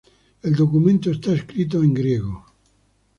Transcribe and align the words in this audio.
El 0.41 0.55
documento 0.55 1.11
está 1.11 1.31
escrito 1.31 1.83
en 1.83 1.93
griego. 1.93 2.43